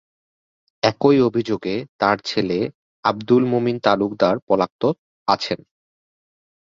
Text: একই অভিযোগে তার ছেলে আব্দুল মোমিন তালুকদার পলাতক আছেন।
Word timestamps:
একই 0.83 1.17
অভিযোগে 1.21 1.75
তার 1.99 2.17
ছেলে 2.25 2.57
আব্দুল 3.03 3.43
মোমিন 3.45 3.77
তালুকদার 3.85 4.35
পলাতক 4.47 4.95
আছেন। 5.27 5.59